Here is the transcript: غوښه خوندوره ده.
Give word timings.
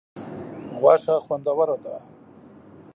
غوښه 0.79 1.15
خوندوره 1.25 1.75
ده. 1.83 1.95